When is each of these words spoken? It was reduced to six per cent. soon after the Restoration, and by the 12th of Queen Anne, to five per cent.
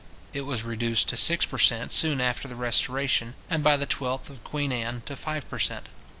It 0.33 0.47
was 0.47 0.63
reduced 0.63 1.09
to 1.09 1.15
six 1.15 1.45
per 1.45 1.59
cent. 1.59 1.91
soon 1.91 2.21
after 2.21 2.47
the 2.47 2.55
Restoration, 2.55 3.35
and 3.51 3.63
by 3.63 3.77
the 3.77 3.85
12th 3.85 4.31
of 4.31 4.43
Queen 4.43 4.71
Anne, 4.71 5.03
to 5.05 5.15
five 5.15 5.47
per 5.47 5.59
cent. 5.59 5.89